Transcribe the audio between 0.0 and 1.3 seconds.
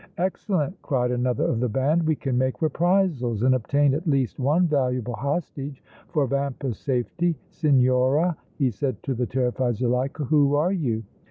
"Excellent!" cried